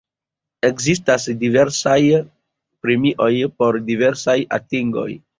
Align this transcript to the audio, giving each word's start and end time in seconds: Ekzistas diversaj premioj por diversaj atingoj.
Ekzistas 0.67 1.25
diversaj 1.41 1.99
premioj 2.85 3.29
por 3.61 3.77
diversaj 3.91 4.35
atingoj. 4.59 5.07